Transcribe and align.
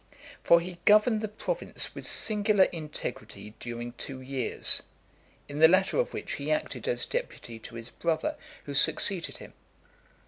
For 0.41 0.59
he 0.61 0.79
governed 0.85 1.21
the 1.21 1.27
province 1.27 1.93
with 1.93 2.07
singular 2.07 2.63
integrity 2.63 3.53
during 3.59 3.91
two 3.93 4.19
years, 4.19 4.81
in 5.47 5.59
the 5.59 5.67
latter 5.67 5.99
of 5.99 6.11
which 6.11 6.37
he 6.41 6.51
acted 6.51 6.87
as 6.87 7.05
deputy 7.05 7.59
to 7.59 7.75
his 7.75 7.91
brother, 7.91 8.35
who 8.65 8.73
succeeded 8.73 9.37
him. 9.37 9.53